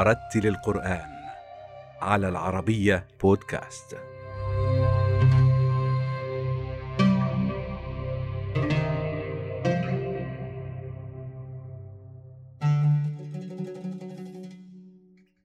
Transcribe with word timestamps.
ورتل 0.00 0.46
القرآن 0.46 1.10
على 2.00 2.28
العربية 2.28 3.08
بودكاست. 3.22 3.96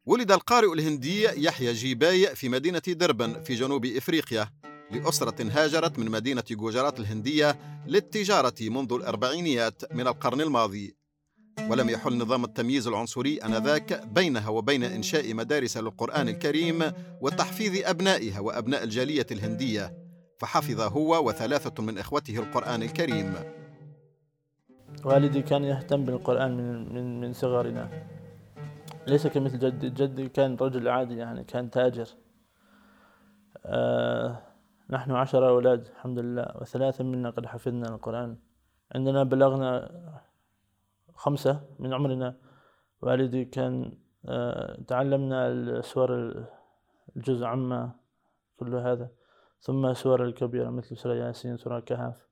ولد 0.06 0.32
القارئ 0.32 0.74
الهندي 0.74 1.24
يحيى 1.24 1.74
جيباي 1.74 2.36
في 2.36 2.50
مدينة 2.50 2.82
دربن 2.88 3.44
في 3.44 3.56
جنوب 3.56 3.86
إفريقيا 3.86 4.50
لأسرة 4.92 5.50
هاجرت 5.52 6.00
من 6.00 6.12
مدينة 6.12 6.44
جوجرات 6.52 7.00
الهندية 7.00 7.60
للتجارة 7.88 8.56
منذ 8.62 8.94
الأربعينيات 8.94 9.94
من 9.94 10.08
القرن 10.08 10.42
الماضي 10.42 11.05
ولم 11.70 11.90
يحل 11.90 12.18
نظام 12.18 12.44
التمييز 12.44 12.88
العنصري 12.88 13.38
آنذاك 13.38 14.08
بينها 14.08 14.50
وبين 14.50 14.84
إنشاء 14.84 15.34
مدارس 15.34 15.78
للقرآن 15.78 16.30
الكريم 16.30 16.92
وتحفيظ 17.22 17.90
أبنائها 17.90 18.40
وأبناء 18.40 18.84
الجالية 18.84 19.26
الهندية 19.32 19.94
فحفظ 20.38 20.82
هو 20.82 21.28
وثلاثة 21.28 21.84
من 21.84 21.98
إخوته 21.98 22.40
القرآن 22.40 22.84
الكريم. 22.84 23.34
والدي 25.06 25.42
كان 25.42 25.64
يهتم 25.64 26.06
بالقرآن 26.06 26.58
من, 26.58 26.94
من, 26.94 27.22
من 27.22 27.34
صغرنا. 27.34 27.90
ليس 29.08 29.28
كمثل 29.28 29.60
جدي 29.60 29.90
جدي 29.90 30.30
كان 30.30 30.56
رجل 30.56 30.88
عادي 30.88 31.18
يعني 31.18 31.44
كان 31.44 31.70
تاجر. 31.70 32.08
آه 33.66 34.42
نحن 34.90 35.12
عشر 35.12 35.50
أولاد 35.50 35.88
الحمد 35.96 36.20
لله 36.20 36.46
وثلاثة 36.62 37.04
منا 37.04 37.30
قد 37.30 37.46
حفظنا 37.46 37.88
القرآن. 37.90 38.38
عندنا 38.96 39.24
بلغنا 39.24 39.92
خمسة 41.16 41.62
من 41.80 41.94
عمرنا. 41.94 42.36
والدي 43.02 43.46
كان 43.46 43.98
آه 44.26 44.82
تعلمنا 44.88 45.48
السور 45.48 46.10
الجزء 47.16 47.46
عما 47.46 47.92
كل 48.58 48.76
هذا 48.76 49.10
ثم 49.60 49.86
السور 49.86 50.24
الكبيرة 50.24 50.70
مثل 50.70 50.98
سورة 50.98 51.14
ياسين 51.14 51.58
سورة 51.58 51.78
الكهف 51.78 52.28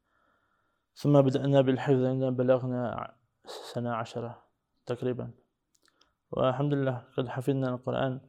ثم 0.94 1.22
بدأنا 1.22 1.62
بالحفظ 1.62 2.04
عندما 2.04 2.30
بلغنا 2.30 3.14
سنة 3.46 3.94
عشرة 3.94 4.44
تقريبا. 4.86 5.32
والحمد 6.32 6.74
لله 6.74 7.04
قد 7.18 7.28
حفظنا 7.28 7.70
القرآن. 7.70 8.22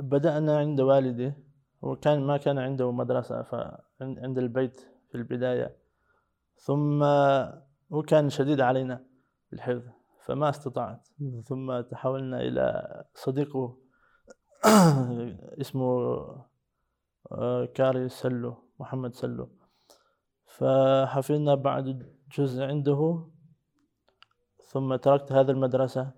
بدأنا 0.00 0.58
عند 0.58 0.80
والدي 0.80 1.32
هو 1.84 1.96
كان 1.96 2.26
ما 2.26 2.36
كان 2.36 2.58
عنده 2.58 2.92
مدرسة 2.92 3.42
فعند 3.42 4.38
البيت 4.38 4.80
في 5.08 5.14
البداية. 5.14 5.76
ثم 6.56 7.02
هو 7.92 8.02
كان 8.06 8.30
شديد 8.30 8.60
علينا. 8.60 9.09
بالحفظ 9.50 9.88
فما 10.24 10.48
استطعت. 10.48 11.08
ثم 11.44 11.80
تحولنا 11.80 12.40
إلى 12.40 13.04
صديقه 13.14 13.76
اسمه 15.60 15.90
آه، 17.32 17.64
كاري 17.64 18.08
سلو 18.08 18.54
محمد 18.80 19.14
سلو. 19.14 19.48
فحفظنا 20.46 21.54
بعد 21.54 22.12
جزء 22.32 22.62
عنده 22.62 23.26
ثم 24.64 24.96
تركت 24.96 25.32
هذه 25.32 25.50
المدرسة 25.50 26.10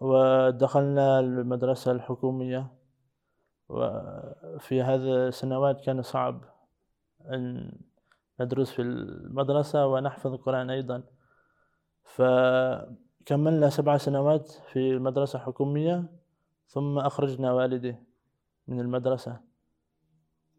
ودخلنا 0.00 1.20
المدرسة 1.20 1.92
الحكومية. 1.92 2.74
وفي 3.68 4.82
هذه 4.82 5.28
السنوات 5.28 5.80
كان 5.80 6.02
صعب 6.02 6.44
أن 7.24 7.72
ندرس 8.40 8.70
في 8.70 8.82
المدرسة 8.82 9.86
ونحفظ 9.86 10.32
القرآن 10.32 10.70
أيضا. 10.70 11.02
فكملنا 12.08 13.70
سبع 13.70 13.96
سنوات 13.96 14.48
في 14.48 14.90
المدرسة 14.90 15.36
الحكومية 15.36 16.04
ثم 16.66 16.98
أخرجنا 16.98 17.52
والدي 17.52 17.96
من 18.68 18.80
المدرسة 18.80 19.40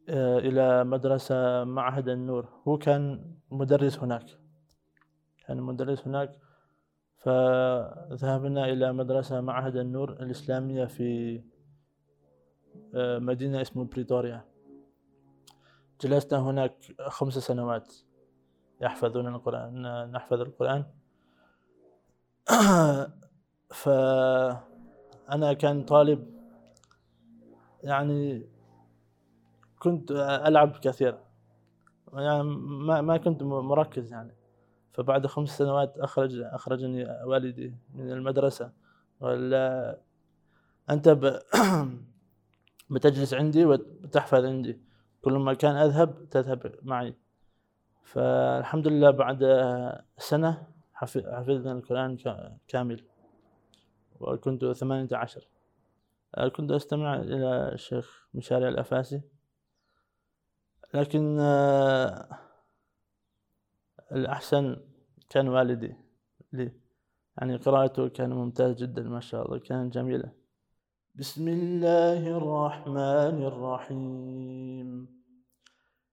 آه، 0.09 0.39
إلى 0.39 0.83
مدرسة 0.83 1.63
معهد 1.63 2.09
النور. 2.09 2.49
هو 2.67 2.77
كان 2.77 3.33
مدرس 3.51 3.99
هناك 3.99 4.25
كان 5.47 5.61
مدرس 5.61 6.07
هناك. 6.07 6.39
فذهبنا 7.17 8.65
إلى 8.65 8.93
مدرسة 8.93 9.41
معهد 9.41 9.75
النور 9.75 10.11
الإسلامية 10.11 10.85
في 10.85 11.41
آه، 12.95 13.19
مدينة 13.19 13.61
اسمها 13.61 13.85
بريتوريا 13.85 14.45
جلسنا 16.01 16.39
هناك 16.39 16.75
خمس 17.07 17.33
سنوات 17.37 17.93
يحفظون 18.81 19.27
القرآن 19.27 19.81
نحفظ 20.11 20.41
القرآن. 20.41 20.85
فأنا 23.81 25.53
كان 25.53 25.85
طالب 25.85 26.39
يعني 27.83 28.49
كنت 29.79 30.11
ألعب 30.45 30.77
كثير. 30.77 31.17
يعني 32.13 32.43
ما 32.43 33.01
ما 33.01 33.17
كنت 33.17 33.43
مركز 33.43 34.11
يعني. 34.11 34.35
فبعد 34.93 35.27
خمس 35.27 35.57
سنوات 35.57 35.97
أخرج 35.97 36.39
أخرجني 36.39 37.23
والدي 37.23 37.75
من 37.93 38.11
المدرسة. 38.11 38.71
ولا 39.19 39.97
أنت 40.89 41.09
ب... 41.09 41.39
بتجلس 42.91 43.33
عندي 43.33 43.65
وتحفظ 43.65 44.45
عندي. 44.45 44.79
كل 45.21 45.33
ما 45.33 45.53
كان 45.53 45.75
أذهب 45.75 46.29
تذهب 46.29 46.75
معي. 46.83 47.15
فالحمد 48.03 48.87
لله 48.87 49.11
بعد 49.11 49.43
سنة 50.17 50.67
حفظنا 51.01 51.71
القرآن 51.71 52.17
كامل. 52.67 53.03
وكنت 54.19 54.65
ثمانية 54.65 55.07
عشر. 55.11 55.47
كنت 56.55 56.71
أستمع 56.71 57.15
إلى 57.15 57.71
الشيخ 57.73 58.27
مشاري 58.33 58.69
الأفاسي. 58.69 59.21
لكن 60.93 61.39
الأحسن 64.11 64.77
كان 65.29 65.47
والدي 65.47 65.95
لي. 66.53 66.71
يعني 67.37 67.55
قراءته 67.55 68.07
كان 68.07 68.33
ممتاز 68.33 68.75
جدا 68.75 69.03
ما 69.03 69.19
شاء 69.19 69.45
الله 69.45 69.59
كانت 69.59 69.93
جميلة. 69.93 70.31
بسم 71.15 71.47
الله 71.47 72.37
الرحمن 72.37 73.45
الرحيم. 73.51 75.18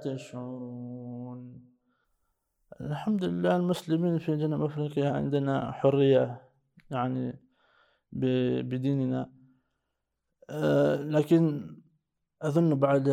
تشعرون. 0.00 1.66
الحمد 2.80 3.24
لله 3.24 3.56
المسلمين 3.56 4.18
في 4.18 4.36
جنوب 4.36 4.62
أفريقيا 4.62 5.10
عندنا 5.10 5.72
حرية 5.72 6.42
يعني 6.90 7.40
بديننا. 8.62 9.32
آه، 10.50 10.96
لكن 10.96 11.76
أظن 12.42 12.74
بعد 12.74 13.08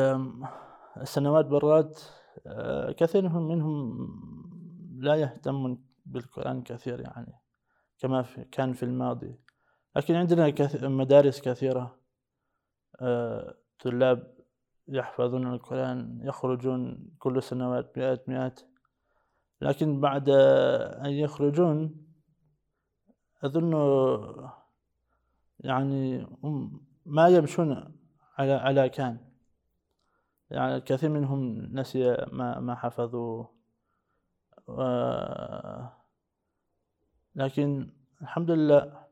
السنوات 0.97 1.45
برات 1.45 2.01
آه، 2.47 2.91
كثير 2.91 3.29
منهم 3.29 3.97
لا 4.99 5.15
يهتمون 5.15 5.85
بالقرآن 6.05 6.63
كثير 6.63 6.99
يعني 6.99 7.33
كما 7.99 8.25
كان 8.51 8.73
في 8.73 8.83
الماضي. 8.83 9.39
لكن 9.95 10.15
عندنا 10.15 10.49
مدارس 10.83 11.41
كثيرة 11.41 11.99
آه، 13.01 13.55
طلاب 13.79 14.32
يحفظون 14.87 15.53
القرآن 15.53 16.19
يخرجون 16.23 17.07
كل 17.19 17.43
سنوات 17.43 17.97
مئات 17.97 18.29
مئات. 18.29 18.61
لكن 19.61 20.01
بعد 20.01 20.29
أن 21.05 21.11
يخرجون 21.11 22.05
أظن 23.43 23.73
يعني 25.59 26.27
ما 27.05 27.27
يمشون 27.27 27.97
على 28.37 28.53
على 28.53 28.89
كان. 28.89 29.17
يعني 30.49 30.75
الكثير 30.75 31.09
منهم 31.09 31.55
نسي 31.79 32.17
ما 32.31 32.59
ما 32.59 32.75
حفظوا. 32.75 33.45
لكن 37.35 37.93
الحمد 38.21 38.51
لله 38.51 39.03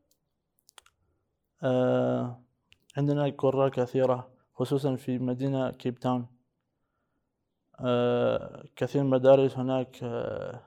آه، 1.62 2.42
عندنا 2.96 3.34
قرى 3.38 3.70
كثيرة. 3.70 4.31
خصوصا 4.62 4.96
في 4.96 5.18
مدينة 5.18 5.70
كيب 5.70 5.98
تاون 5.98 6.26
آه، 7.80 8.64
كثير 8.76 9.04
مدارس 9.04 9.58
هناك 9.58 9.98
آه، 10.02 10.60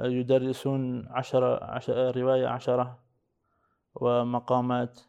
يدرسون 0.00 1.08
عشرة 1.08 1.64
عشر 1.64 2.16
رواية 2.16 2.46
عشرة 2.46 3.02
ومقامات. 3.94 5.00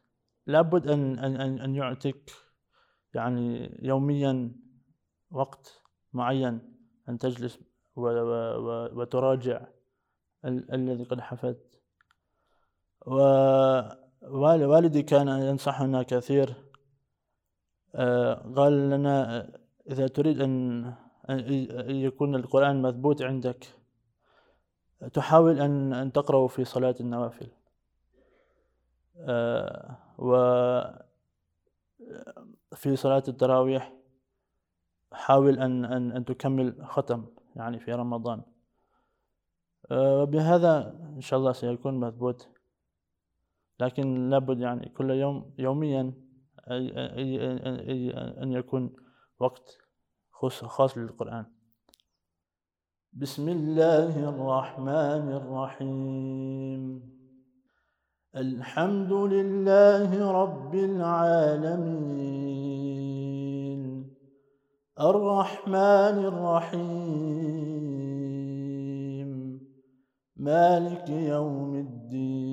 لابد 0.47 0.87
أن 0.87 1.19
أن 1.19 1.59
أن 1.59 1.75
يعطيك 1.75 2.31
يعني 3.13 3.77
يوميا 3.81 4.51
وقت 5.31 5.81
معين 6.13 6.75
أن 7.09 7.17
تجلس 7.17 7.59
وتراجع 7.95 9.61
ال 10.45 10.73
الذي 10.73 11.03
قد 11.03 11.21
حفظت. 11.21 11.81
ووالدي 13.05 15.03
كان 15.03 15.27
ينصحنا 15.27 16.03
كثير 16.03 16.72
قال 18.55 18.89
لنا 18.89 19.47
إذا 19.91 20.07
تريد 20.07 20.41
أن 20.41 20.93
يكون 21.89 22.35
القرآن 22.35 22.81
مثبوت 22.81 23.21
عندك 23.21 23.67
تحاول 25.13 25.59
أن 25.59 25.93
أن 25.93 26.11
تقرأه 26.11 26.47
في 26.47 26.65
صلاة 26.65 26.95
النوافل. 26.99 27.47
آه، 29.17 29.97
و 30.17 30.31
في 32.75 32.95
صلاة 32.95 33.23
التراويح 33.27 33.93
حاول 35.11 35.59
أن 35.59 35.85
أن 35.85 36.11
أن 36.11 36.25
تكمل 36.25 36.85
ختم 36.85 37.25
يعني 37.55 37.79
في 37.79 37.93
رمضان. 37.93 38.41
وبهذا 39.91 40.95
إن 41.15 41.21
شاء 41.21 41.39
الله 41.39 41.51
سيكون 41.51 41.99
مثبوت 41.99 42.47
لكن 43.79 44.29
لابد 44.29 44.59
يعني 44.59 44.89
كل 44.89 45.09
يوم 45.11 45.53
يوميا 45.57 46.13
أي 46.71 46.91
أي 46.97 47.41
أي 47.89 48.11
أن 48.43 48.51
يكون 48.51 48.93
وقت 49.39 49.77
خاص 50.31 50.97
للقرآن. 50.97 51.45
بسم 53.13 53.49
الله 53.49 54.29
الرحمن 54.29 55.31
الرحيم. 55.31 57.13
الحمد 58.35 59.13
لله 59.13 60.31
رب 60.31 60.75
العالمين. 60.75 62.13
الرحمن 64.99 66.25
الرحيم. 66.31 66.83
مالك 70.35 71.09
يوم 71.09 71.75
الدين. 71.75 72.52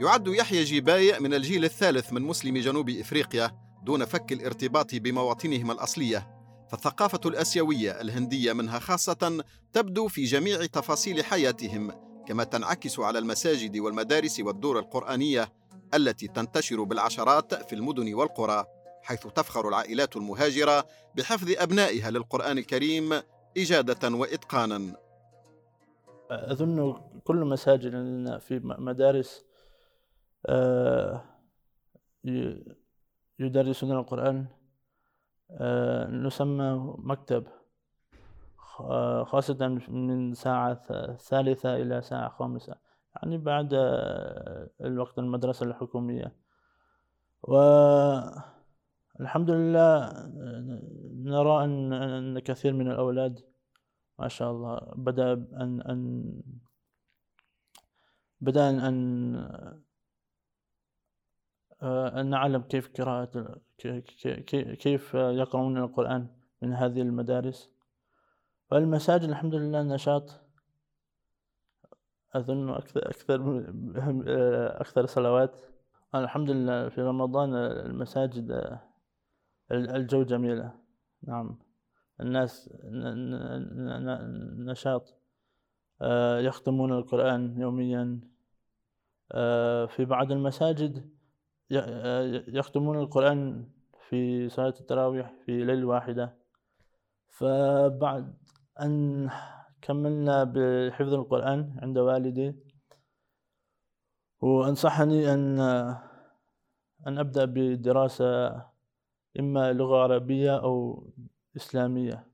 يعد 0.00 0.28
يحيى 0.28 0.64
جيباي 0.64 1.20
من 1.20 1.34
الجيل 1.34 1.64
الثالث 1.64 2.12
من 2.12 2.22
مسلمي 2.22 2.60
جنوب 2.60 2.90
إفريقيا 2.90 3.50
دون 3.82 4.04
فك 4.04 4.32
الارتباط 4.32 4.94
بمواطنهم 4.94 5.70
الأصلية. 5.70 6.36
فالثقافة 6.68 7.20
الآسيوية 7.26 8.00
الهندية 8.00 8.52
منها 8.52 8.78
خاصة 8.78 9.44
تبدو 9.72 10.08
في 10.08 10.24
جميع 10.24 10.66
تفاصيل 10.66 11.24
حياتهم 11.24 11.92
كما 12.26 12.44
تنعكس 12.44 13.00
على 13.00 13.18
المساجد 13.18 13.76
والمدارس 13.78 14.40
والدور 14.40 14.78
القرآنية 14.78 15.52
التي 15.94 16.28
تنتشر 16.28 16.82
بالعشرات 16.82 17.54
في 17.54 17.74
المدن 17.74 18.14
والقرى 18.14 18.64
حيث 19.02 19.26
تفخر 19.26 19.68
العائلات 19.68 20.16
المهاجرة 20.16 20.86
بحفظ 21.14 21.50
أبنائها 21.58 22.10
للقرآن 22.10 22.58
الكريم 22.58 23.20
إجادة 23.56 24.16
وإتقانا. 24.16 24.96
أظن 26.30 27.00
كل 27.24 27.36
مساجد 27.36 27.90
في 28.38 28.60
مدارس 28.78 29.44
يدرسون 33.38 33.92
القرآن. 33.92 34.46
آه، 35.50 36.10
نسمى 36.10 36.94
مكتب 36.98 37.46
خاصة 39.24 39.68
من 39.88 40.34
ساعة 40.34 41.14
ثالثة 41.16 41.76
إلى 41.76 42.02
ساعة 42.02 42.28
خامسة 42.28 42.74
يعني 43.16 43.38
بعد 43.38 43.74
آه، 43.74 44.70
الوقت 44.80 45.18
المدرسة 45.18 45.66
الحكومية. 45.66 46.36
والحمد 47.42 48.40
لله 49.50 50.12
نرى 51.14 51.64
أن 51.64 52.38
كثير 52.38 52.72
من 52.72 52.90
الأولاد 52.90 53.40
ما 54.18 54.28
شاء 54.28 54.50
الله 54.50 54.92
بدأ 54.96 55.32
أن 55.32 55.80
أن 55.80 56.32
بدأ 58.40 58.68
آه، 58.68 58.88
أن 58.88 59.82
نعلم 61.82 62.62
كيف 62.62 62.90
قراءة 63.00 63.60
كيف 64.78 65.14
يقرؤون 65.14 65.78
القرآن 65.78 66.28
من 66.62 66.72
هذه 66.72 67.02
المدارس. 67.02 67.70
والمساجد 68.70 69.28
الحمد 69.28 69.54
لله 69.54 69.82
نشاط. 69.82 70.40
أظن 72.34 72.70
أكثر 72.70 73.08
أكثر 73.08 73.64
آه، 74.28 74.80
أكثر 74.80 75.06
صلوات. 75.06 75.56
الحمد 76.14 76.50
لله 76.50 76.88
في 76.88 77.02
رمضان 77.02 77.54
المساجد 77.54 78.50
آه، 78.50 78.80
الجو 79.70 80.22
جميلة 80.22 80.74
نعم. 81.22 81.58
الناس 82.20 82.70
نشاط. 84.58 85.14
يختمون 86.38 86.92
القرآن 86.92 87.60
يوميا. 87.60 88.20
في 89.86 90.04
بعض 90.04 90.32
المساجد 90.32 91.15
يختمون 91.70 92.98
القرآن 92.98 93.68
في 94.08 94.48
صلاة 94.48 94.74
التراويح 94.80 95.32
في 95.46 95.64
ليلة 95.64 95.86
واحدة. 95.86 96.36
فبعد 97.28 98.34
أن 98.80 99.30
كملنا 99.82 100.44
بحفظ 100.44 101.14
القرآن 101.14 101.78
عند 101.82 101.98
والدي 101.98 102.54
وأنصحني 104.40 105.34
أن 105.34 105.60
أن 107.06 107.18
أبدأ 107.18 107.44
بدراسة 107.44 108.56
إما 109.38 109.72
لغة 109.72 109.96
عربية 110.02 110.56
أو 110.58 111.06
إسلامية. 111.56 112.26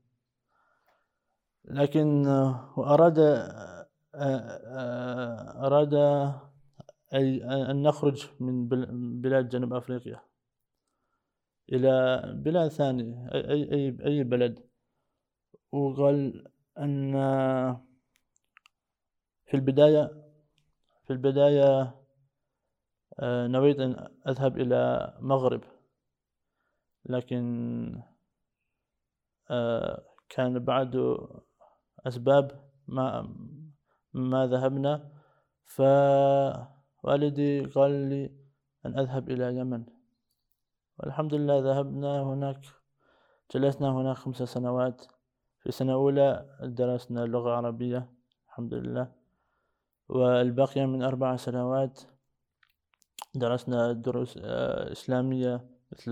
لكن 1.65 2.27
وأراد 2.77 3.19
أراد 5.65 5.93
أي 7.13 7.43
أن 7.71 7.83
نخرج 7.83 8.27
من 8.39 8.67
بلاد 9.21 9.49
جنوب 9.49 9.73
أفريقيا 9.73 10.21
إلى 11.73 12.21
بلاد 12.35 12.67
ثانية 12.67 13.29
أي, 13.33 13.73
أي, 13.73 13.97
أي 14.05 14.23
بلد. 14.23 14.59
وقال 15.71 16.47
أن 16.77 17.13
في 19.45 19.53
البداية 19.53 20.23
في 21.05 21.13
البداية 21.13 21.95
نويت 23.23 23.79
أن 23.79 24.09
أذهب 24.27 24.57
إلى 24.57 25.13
مغرب. 25.21 25.61
لكن 27.05 28.01
كان 30.29 30.59
بعد 30.59 31.17
أسباب 32.07 32.69
ما 32.87 33.35
ما 34.13 34.47
ذهبنا 34.47 35.11
ف 35.65 35.81
والدي 37.03 37.65
قال 37.65 37.91
لي 37.91 38.31
أن 38.85 38.99
أذهب 38.99 39.29
إلى 39.29 39.49
اليمن. 39.49 39.83
والحمد 40.99 41.33
لله 41.33 41.59
ذهبنا 41.59 42.21
هناك 42.23 42.61
جلسنا 43.51 43.91
هناك 43.91 44.15
خمس 44.15 44.43
سنوات. 44.43 45.05
في 45.59 45.71
سنة 45.71 45.93
أولى 45.93 46.57
درسنا 46.61 47.23
اللغة 47.23 47.49
العربية 47.49 48.09
الحمد 48.47 48.73
لله. 48.73 49.11
والبقية 50.09 50.85
من 50.85 51.03
أربع 51.03 51.35
سنوات 51.35 52.01
درسنا 53.35 53.91
دروس 53.93 54.39
آه، 54.43 54.91
إسلامية 54.91 55.69
مثل 55.91 56.11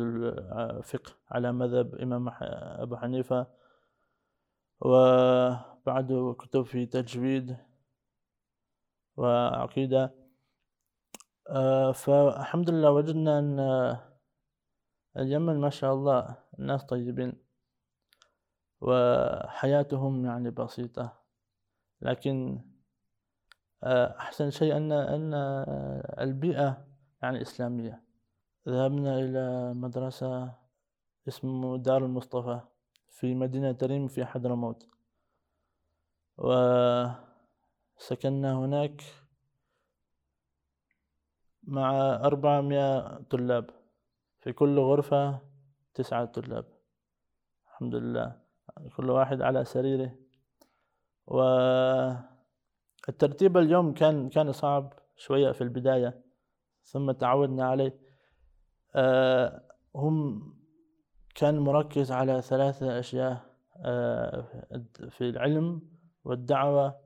الفقه 0.80 1.12
على 1.32 1.52
مذهب 1.52 1.96
إمام 1.96 2.30
أبو 2.84 2.96
حنيفة. 2.96 3.48
وبعد 4.82 6.36
كتب 6.40 6.64
في 6.64 6.86
تجويد 6.86 7.58
وعقيدة. 9.18 10.04
آه، 10.04 10.21
فالحمد 11.94 12.70
لله 12.70 12.92
وجدنا 12.92 13.40
أن 13.40 13.60
اليمن 15.18 15.60
ما 15.60 15.70
شاء 15.70 15.94
الله 15.94 16.38
الناس 16.60 16.84
طيبين 16.84 17.34
وحياتهم 18.82 20.26
يعني 20.26 20.50
بسيطة. 20.50 21.14
لكن 22.02 22.62
آه، 23.84 24.18
أحسن 24.20 24.50
شيء 24.50 24.78
أن 24.78 24.92
أن 24.92 25.34
البيئة 26.20 26.88
يعني 27.22 27.42
إسلامية. 27.42 28.04
ذهبنا 28.70 29.20
إلى 29.20 29.74
مدرسة 29.74 30.56
اسمه 31.28 31.78
دار 31.78 32.06
المصطفى 32.06 32.60
في 33.10 33.36
مدينة 33.36 33.78
ريم 33.84 34.08
في 34.08 34.26
حضرموت. 34.26 34.88
وسكننا 36.38 37.24
هناك 38.54 39.02
مع 41.64 42.16
أربعمائة 42.16 43.22
طلاب. 43.30 43.70
في 44.40 44.54
كل 44.54 44.80
غرفة 44.80 45.40
تسعة 45.94 46.26
طلاب. 46.26 46.66
الحمد 47.68 47.96
لله. 47.96 48.42
كل 48.98 49.10
واحد 49.10 49.42
على 49.42 49.66
سريره. 49.66 50.16
والترتيب 51.28 52.28
اليوم 53.58 53.94
كان 53.94 54.30
كان 54.30 54.52
صعب 54.52 54.94
شوية 55.18 55.52
في 55.52 55.62
البداية 55.62 56.22
ثم 56.84 57.12
تعودنا 57.12 57.66
عليه. 57.66 58.00
آه، 58.96 59.62
هم 59.96 60.52
كان 61.36 61.60
مركز 61.60 62.12
على 62.12 62.42
ثلاثة 62.42 63.00
أشياء 63.00 63.52
آه، 63.86 64.42
في 65.10 65.30
العلم 65.30 65.82
والدعوة 66.24 67.00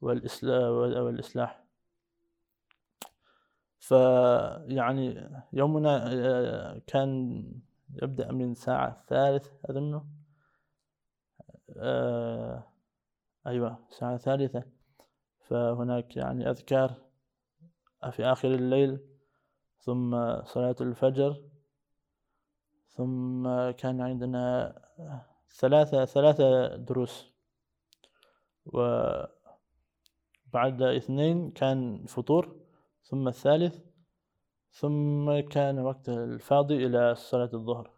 والإصلاح. 0.00 1.65
فيعني 3.86 5.30
يومنا 5.52 6.12
آه، 6.12 6.82
كان 6.86 7.42
يبدأ 8.02 8.32
من 8.32 8.54
ساعة 8.54 8.88
الثالث 9.00 9.48
أظنه 9.64 10.06
آه، 11.76 12.64
أيوة 13.46 13.78
الساعة 13.90 14.14
الثالثة 14.14 14.62
فهناك 15.40 16.16
يعني 16.16 16.50
أذكار 16.50 16.94
في 18.10 18.24
آخر 18.24 18.48
الليل 18.54 19.00
ثم 19.78 20.42
صلاة 20.42 20.76
الفجر 20.80 21.42
ثم 22.88 23.70
كان 23.70 24.00
عندنا 24.00 24.74
ثلاثة 25.50 26.04
ثلاثة 26.04 26.76
دروس. 26.76 27.32
وبعد 28.66 29.32
اثنين 30.82 31.50
كان 31.50 32.06
فطور. 32.06 32.65
ثم 33.08 33.28
الثالث 33.28 33.84
ثم 34.70 35.40
كان 35.40 35.78
وقت 35.78 36.08
الفاضي 36.08 36.86
إلى 36.86 37.14
صلاة 37.14 37.50
الظهر. 37.54 37.90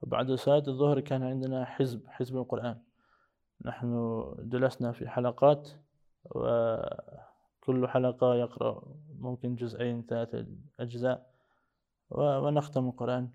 وبعد 0.00 0.32
صلاة 0.32 0.62
الظهر 0.68 1.00
كان 1.00 1.22
عندنا 1.22 1.64
حزب 1.64 2.06
حزب 2.08 2.36
القرآن. 2.36 2.82
نحن 3.64 4.24
جلسنا 4.38 4.92
في 4.92 5.08
حلقات 5.08 5.70
وكل 6.24 7.88
حلقة 7.88 8.34
يقرأ 8.34 8.96
ممكن 9.18 9.54
جزئين 9.54 10.06
ثلاثة 10.06 10.46
أجزاء 10.80 11.34
ونختم 12.10 12.88
القرآن. 12.88 13.30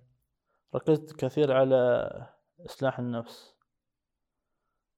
ركزت 0.76 1.16
كثير 1.16 1.54
على 1.54 2.10
إصلاح 2.66 3.00
النفس 3.00 3.56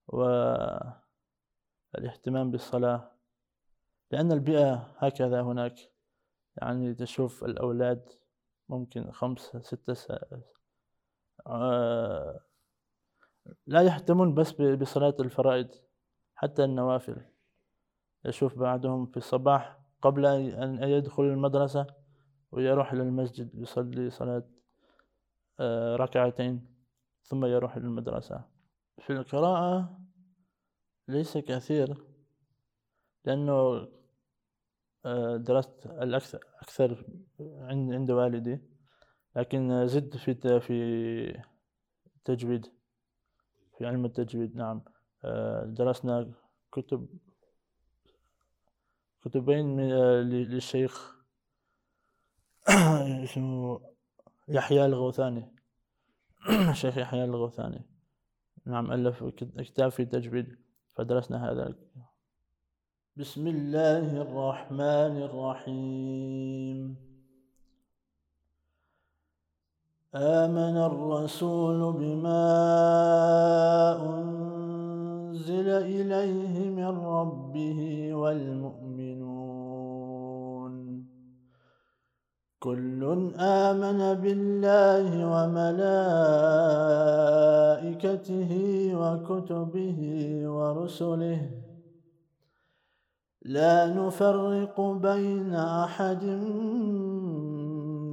والاهتمام 0.08 0.92
بالصلاة 2.52 3.12
لأن 4.12 4.32
البيئة 4.32 4.96
هكذا 4.98 5.42
هناك. 5.42 5.93
يعني 6.58 6.94
تشوف 6.94 7.44
الأولاد 7.44 8.10
ممكن 8.70 9.12
خمسة 9.12 9.60
ستة 9.62 9.96
آه، 11.48 12.40
لا 13.68 13.82
يهتمون 13.82 14.34
بس 14.34 14.52
بصلاة 14.52 15.16
الفرائض 15.20 15.70
حتى 16.36 16.64
النوافل. 16.64 17.22
يشوف 18.26 18.60
بعضهم 18.60 19.06
في 19.06 19.18
الصباح 19.18 19.80
قبل 20.02 20.26
أن 20.26 20.84
يدخل 20.84 21.24
المدرسة 21.24 21.88
ويروح 22.52 22.94
إلى 22.94 23.02
المسجد 23.04 23.56
يصلي 23.56 24.10
صلاة 24.10 24.44
آه، 25.60 25.96
ركعتين 25.96 26.68
ثم 27.24 27.46
يروح 27.46 27.76
إلى 27.76 27.86
المدرسة 27.86 28.46
في 29.00 29.14
القراءة 29.14 30.00
ليس 31.08 31.38
كثير 31.38 32.04
لأنه 33.26 33.88
درست 35.38 35.86
الأكثر 35.86 36.40
أكثر 36.62 37.06
عند 37.60 38.12
والدي 38.12 38.60
لكن 39.36 39.88
زدت 39.88 40.18
في 40.18 40.60
في 40.60 41.44
تجويد 42.26 42.68
في 43.78 43.86
علم 43.86 44.06
التجويد 44.06 44.56
نعم. 44.56 44.82
آه، 45.26 45.66
درسنا 45.66 46.32
كتب 46.72 47.08
كتبين 49.26 49.80
آه، 49.80 50.22
للشيخ 50.22 51.16
اسمه 53.24 53.82
يحيى 54.48 54.86
الغوثاني. 54.86 55.56
الشيخ 56.72 56.98
يحيى 56.98 57.24
الغوثاني. 57.24 57.86
نعم 58.66 58.92
ألف 58.92 59.24
كتاب 59.58 59.92
في 59.92 60.06
تجويد 60.06 60.58
فدرسنا 60.96 61.52
هذا. 61.52 61.76
بسم 63.18 63.48
الله 63.48 64.22
الرحمن 64.22 65.16
الرحيم. 65.30 66.96
آمن 70.16 70.78
الرسول 70.78 71.94
بما 71.94 72.46
أنزل 74.18 75.70
إليه 75.70 76.70
من 76.70 76.98
ربه 77.06 78.10
والمؤمنون. 78.14 79.14
كل 82.60 83.32
آمن 83.38 84.14
بالله 84.14 85.10
وملائكته 85.34 85.82
وكتبه 88.96 90.00
ورسله. 90.50 91.63
لا 93.46 93.88
نفرق 93.88 94.82
بين 94.82 95.56
أحد 95.56 96.24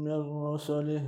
من 0.02 0.42
رسله. 0.42 1.04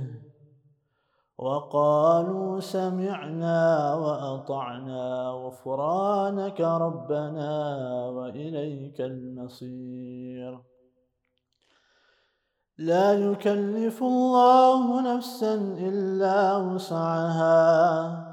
وقالوا 1.37 2.59
سمعنا 2.59 3.95
وأطعنا 3.95 5.29
غفرانك 5.29 6.61
ربنا 6.61 7.55
وإليك 8.09 9.01
المصير. 9.01 10.59
لا 12.77 13.13
يكلف 13.13 14.03
الله 14.03 15.15
نفسا 15.15 15.55
إلا 15.79 16.57
وسعها. 16.57 18.32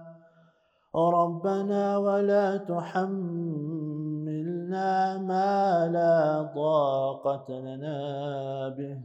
ربنا 0.95 1.97
ولا 1.97 2.57
تحملنا 2.57 3.17
ما 5.17 5.87
لا 5.87 6.43
طاقة 6.55 7.59
لنا 7.59 8.69
به. 8.69 9.01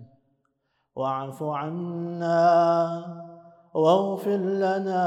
واعف 0.96 1.42
عنا 1.42 2.42
واغفر 3.74 4.36
لنا 4.36 5.06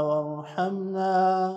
وارحمنا. 0.00 1.56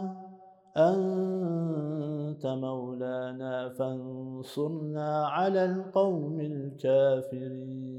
أنت 0.77 2.45
مولانا 2.45 3.69
فانصرنا 3.69 5.27
على 5.27 5.65
القوم 5.65 6.39
الكافرين. 6.41 7.93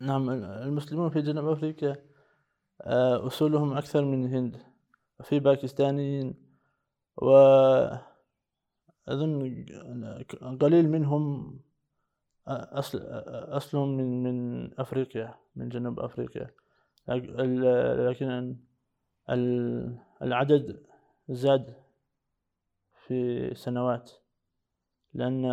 نعم 0.00 0.30
المسلمون 0.30 1.08
في 1.10 1.22
جنوب 1.22 1.48
أفريقيا 1.48 1.96
أصولهم 2.80 3.76
أكثر 3.76 4.04
من 4.04 4.24
الهند. 4.24 4.62
في 5.22 5.40
باكستانيين 5.40 6.34
وأظن 7.16 8.04
قليل 10.60 10.88
منهم 10.88 11.60
أصل 12.48 12.98
أصلهم 13.56 13.96
من 13.96 14.22
من 14.22 14.70
أفريقيا 14.80 15.34
من 15.56 15.68
جنوب 15.68 16.00
أفريقيا. 16.00 16.50
لكن 17.08 18.56
العدد 20.22 20.86
زاد 21.28 21.74
في 23.06 23.50
سنوات 23.54 24.10
لأن 25.14 25.44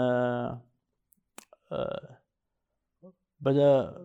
آه، 1.72 2.22
بدأ 3.40 3.98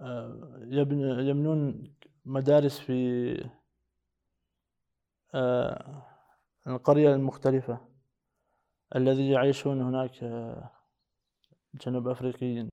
آه، 0.00 0.58
يبنون 1.20 1.93
مدارس 2.24 2.78
في 2.80 2.94
آه، 5.34 6.06
القرية 6.66 7.14
المختلفة 7.14 7.78
الذي 8.96 9.30
يعيشون 9.30 9.82
هناك 9.82 10.24
جنوب 11.74 12.08
أفريقيين. 12.08 12.70